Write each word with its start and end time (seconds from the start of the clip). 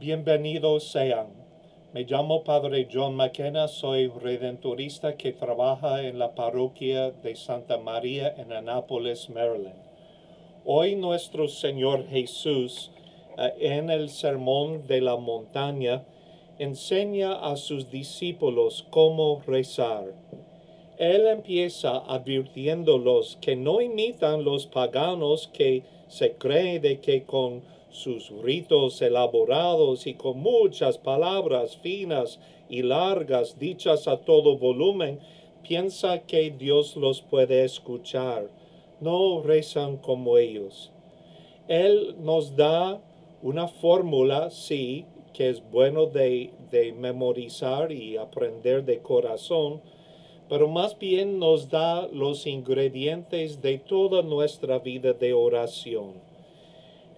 Bienvenidos 0.00 0.84
sean. 0.84 1.26
Me 1.92 2.04
llamo 2.04 2.42
Padre 2.42 2.88
John 2.90 3.16
McKenna, 3.16 3.68
soy 3.68 4.08
redentorista 4.08 5.14
que 5.18 5.34
trabaja 5.34 6.02
en 6.02 6.18
la 6.18 6.34
parroquia 6.34 7.10
de 7.10 7.36
Santa 7.36 7.76
María 7.76 8.34
en 8.38 8.50
Annapolis, 8.50 9.28
Maryland. 9.28 9.76
Hoy 10.64 10.96
nuestro 10.96 11.48
Señor 11.48 12.06
Jesús 12.08 12.90
eh, 13.36 13.52
en 13.60 13.90
el 13.90 14.08
Sermón 14.08 14.86
de 14.86 15.02
la 15.02 15.16
Montaña 15.16 16.06
enseña 16.58 17.34
a 17.34 17.58
sus 17.58 17.90
discípulos 17.90 18.86
cómo 18.88 19.42
rezar. 19.46 20.14
Él 20.96 21.26
empieza 21.26 21.98
advirtiéndolos 22.10 23.36
que 23.42 23.54
no 23.54 23.82
imitan 23.82 24.44
los 24.44 24.66
paganos 24.66 25.50
que 25.52 25.82
se 26.08 26.32
cree 26.38 26.80
de 26.80 27.00
que 27.00 27.24
con 27.24 27.60
sus 27.90 28.30
ritos 28.42 29.02
elaborados 29.02 30.06
y 30.06 30.14
con 30.14 30.38
muchas 30.40 30.98
palabras 30.98 31.76
finas 31.76 32.38
y 32.68 32.82
largas 32.82 33.58
dichas 33.58 34.06
a 34.08 34.18
todo 34.18 34.56
volumen, 34.56 35.18
piensa 35.66 36.20
que 36.20 36.50
Dios 36.50 36.96
los 36.96 37.20
puede 37.20 37.64
escuchar. 37.64 38.48
No 39.00 39.42
rezan 39.42 39.96
como 39.96 40.38
ellos. 40.38 40.92
Él 41.68 42.16
nos 42.20 42.56
da 42.56 43.00
una 43.42 43.68
fórmula, 43.68 44.50
sí, 44.50 45.04
que 45.32 45.48
es 45.48 45.62
bueno 45.70 46.06
de, 46.06 46.50
de 46.70 46.92
memorizar 46.92 47.92
y 47.92 48.16
aprender 48.16 48.84
de 48.84 49.00
corazón, 49.00 49.80
pero 50.48 50.68
más 50.68 50.98
bien 50.98 51.38
nos 51.38 51.70
da 51.70 52.08
los 52.08 52.46
ingredientes 52.46 53.62
de 53.62 53.78
toda 53.78 54.22
nuestra 54.22 54.80
vida 54.80 55.12
de 55.12 55.32
oración. 55.32 56.29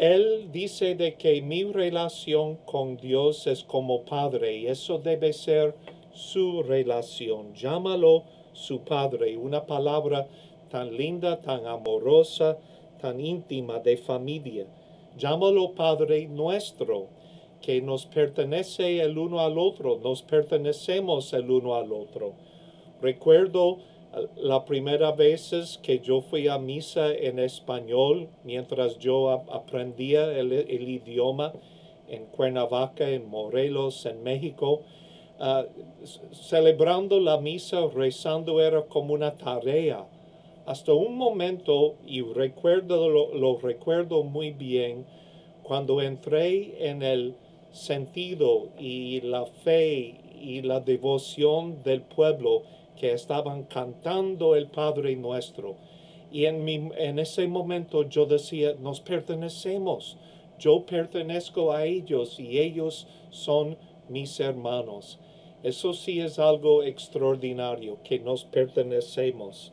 Él 0.00 0.48
dice 0.50 0.94
de 0.94 1.16
que 1.16 1.42
mi 1.42 1.62
relación 1.62 2.56
con 2.64 2.96
Dios 2.96 3.46
es 3.46 3.62
como 3.62 4.06
padre 4.06 4.56
y 4.56 4.66
eso 4.66 4.96
debe 4.96 5.34
ser 5.34 5.74
su 6.14 6.62
relación. 6.62 7.52
Llámalo 7.54 8.24
su 8.54 8.80
padre, 8.80 9.36
una 9.36 9.66
palabra 9.66 10.26
tan 10.70 10.96
linda, 10.96 11.42
tan 11.42 11.66
amorosa, 11.66 12.56
tan 12.98 13.20
íntima 13.20 13.78
de 13.80 13.98
familia. 13.98 14.66
Llámalo 15.18 15.74
Padre 15.74 16.26
nuestro, 16.28 17.08
que 17.60 17.82
nos 17.82 18.06
pertenece 18.06 19.02
el 19.02 19.18
uno 19.18 19.40
al 19.40 19.58
otro, 19.58 20.00
nos 20.02 20.22
pertenecemos 20.22 21.30
el 21.34 21.50
uno 21.50 21.74
al 21.74 21.92
otro. 21.92 22.32
Recuerdo 23.02 23.80
la 24.36 24.64
primera 24.64 25.12
vez 25.12 25.78
que 25.82 26.00
yo 26.00 26.20
fui 26.20 26.48
a 26.48 26.58
misa 26.58 27.12
en 27.14 27.38
español, 27.38 28.28
mientras 28.44 28.98
yo 28.98 29.30
aprendía 29.30 30.36
el, 30.36 30.52
idioma 30.88 31.52
en 32.08 32.26
Cuernavaca, 32.26 33.08
en 33.08 33.28
Morelos, 33.28 34.06
en 34.06 34.22
México, 34.24 34.82
ah, 35.38 35.64
celebrando 36.32 37.20
la 37.20 37.38
misa, 37.38 37.86
rezando 37.86 38.60
era 38.60 38.82
como 38.82 39.14
una 39.14 39.36
tarea. 39.36 40.04
Hasta 40.66 40.92
un 40.92 41.16
momento, 41.16 41.94
y 42.04 42.22
recuerdo, 42.22 43.08
lo 43.08 43.58
recuerdo 43.58 44.24
muy 44.24 44.50
bien, 44.50 45.06
cuando 45.62 46.02
entré 46.02 46.88
en 46.88 47.02
el 47.02 47.36
sentido 47.70 48.70
y 48.76 49.20
la 49.20 49.46
fe 49.46 50.16
y 50.40 50.62
la 50.62 50.80
devoción 50.80 51.82
del 51.84 52.02
pueblo, 52.02 52.62
que 53.00 53.12
estaban 53.12 53.62
cantando 53.64 54.54
el 54.54 54.66
Padre 54.66 55.16
Nuestro. 55.16 55.76
Y 56.30 56.44
en, 56.44 56.64
mi, 56.64 56.90
en 56.98 57.18
ese 57.18 57.48
momento 57.48 58.06
yo 58.06 58.26
decía, 58.26 58.74
nos 58.78 59.00
pertenecemos, 59.00 60.18
yo 60.58 60.84
pertenezco 60.84 61.72
a 61.72 61.86
ellos 61.86 62.38
y 62.38 62.58
ellos 62.58 63.06
son 63.30 63.78
mis 64.10 64.38
hermanos. 64.38 65.18
Eso 65.62 65.94
sí 65.94 66.20
es 66.20 66.38
algo 66.38 66.82
extraordinario, 66.82 67.96
que 68.04 68.18
nos 68.18 68.44
pertenecemos. 68.44 69.72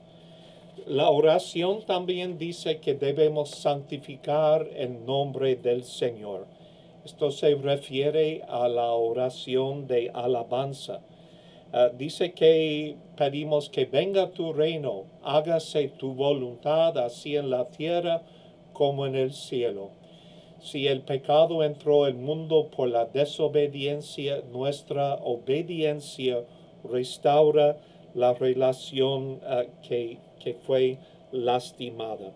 La 0.86 1.10
oración 1.10 1.86
también 1.86 2.38
dice 2.38 2.80
que 2.80 2.94
debemos 2.94 3.50
santificar 3.50 4.66
el 4.74 5.06
nombre 5.06 5.58
del 5.58 5.84
Señor. 5.84 6.48
Esto 7.04 7.32
se 7.32 7.56
refiere 7.56 8.44
a 8.48 8.70
la 8.70 8.94
oración 8.94 9.86
de 9.86 10.12
alabanza. 10.14 11.02
Ah, 11.74 11.90
dice 11.90 12.34
que 12.34 12.96
pedimos 13.18 13.70
que 13.70 13.86
venga 13.86 14.32
tu 14.32 14.54
reino, 14.54 15.04
hágase 15.22 15.90
tu 15.90 16.14
voluntad 16.14 16.98
así 16.98 17.36
en 17.36 17.50
la 17.50 17.66
tierra 17.66 18.22
como 18.72 19.06
en 19.06 19.16
el 19.16 19.34
cielo. 19.34 19.92
Si 20.60 20.88
el 20.88 21.02
pecado 21.02 21.64
entró 21.64 22.06
al 22.06 22.16
mundo 22.16 22.70
por 22.76 22.90
la 22.90 23.06
desobediencia, 23.06 24.42
nuestra 24.52 25.16
obediencia 25.16 26.44
restaura 26.84 27.78
la 28.14 28.34
relación 28.34 29.42
ah, 29.46 29.64
que, 29.88 30.20
que 30.40 30.54
fue 30.54 30.98
lastimada. 31.32 32.32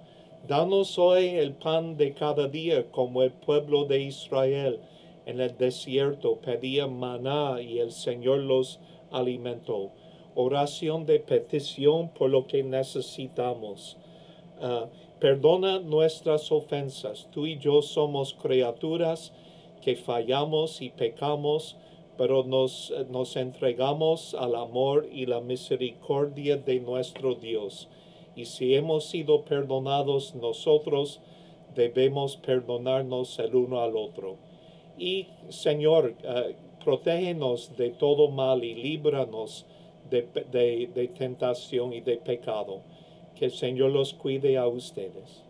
Danos 0.47 0.97
hoy 0.99 1.29
el 1.29 1.53
pan 1.53 1.95
de 1.95 2.13
cada 2.13 2.47
día 2.47 2.91
como 2.91 3.23
el 3.23 3.31
pueblo 3.31 3.85
de 3.85 4.01
Israel 4.01 4.79
en 5.25 5.39
el 5.39 5.55
desierto 5.57 6.37
pedía 6.37 6.87
maná 6.87 7.61
y 7.61 7.79
el 7.79 7.91
Señor 7.91 8.39
los 8.39 8.79
alimentó. 9.11 9.91
Oración 10.35 11.05
de 11.05 11.19
petición 11.19 12.09
por 12.09 12.29
lo 12.29 12.47
que 12.47 12.63
necesitamos. 12.63 13.97
Ah, 14.61 14.87
perdona 15.19 15.79
nuestras 15.79 16.51
ofensas. 16.51 17.27
Tú 17.31 17.45
y 17.45 17.57
yo 17.57 17.81
somos 17.81 18.33
criaturas 18.33 19.33
que 19.81 19.95
fallamos 19.95 20.81
y 20.81 20.89
pecamos, 20.89 21.77
pero 22.17 22.43
nos, 22.43 22.93
nos 23.09 23.35
entregamos 23.35 24.35
al 24.35 24.55
amor 24.55 25.07
y 25.11 25.25
la 25.25 25.41
misericordia 25.41 26.57
de 26.57 26.79
nuestro 26.79 27.35
Dios. 27.35 27.89
Y 28.35 28.45
si 28.45 28.75
hemos 28.75 29.05
sido 29.05 29.43
perdonados 29.43 30.35
nosotros, 30.35 31.19
debemos 31.75 32.37
perdonarnos 32.37 33.39
el 33.39 33.55
uno 33.55 33.81
al 33.81 33.97
otro. 33.97 34.37
Y 34.97 35.27
Señor, 35.49 36.15
ah, 36.27 36.43
protégenos 36.83 37.75
de 37.77 37.89
todo 37.91 38.29
mal 38.29 38.63
y 38.63 38.75
líbranos 38.75 39.65
de, 40.09 40.27
de, 40.51 40.89
de 40.93 41.07
tentación 41.07 41.93
y 41.93 42.01
de 42.01 42.17
pecado. 42.17 42.81
Que 43.35 43.45
el 43.45 43.51
Señor 43.51 43.91
los 43.91 44.13
cuide 44.13 44.57
a 44.57 44.67
ustedes. 44.67 45.43